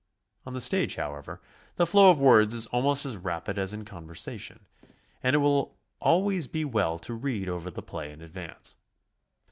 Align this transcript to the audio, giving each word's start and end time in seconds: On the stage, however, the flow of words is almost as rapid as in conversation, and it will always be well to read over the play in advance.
On 0.47 0.53
the 0.53 0.61
stage, 0.61 0.95
however, 0.95 1.43
the 1.75 1.85
flow 1.85 2.09
of 2.09 2.19
words 2.19 2.55
is 2.55 2.65
almost 2.65 3.05
as 3.05 3.17
rapid 3.17 3.59
as 3.59 3.71
in 3.71 3.85
conversation, 3.85 4.65
and 5.21 5.35
it 5.35 5.39
will 5.39 5.77
always 5.99 6.47
be 6.47 6.65
well 6.65 6.97
to 6.97 7.13
read 7.13 7.47
over 7.47 7.69
the 7.69 7.83
play 7.83 8.11
in 8.11 8.19
advance. 8.19 8.75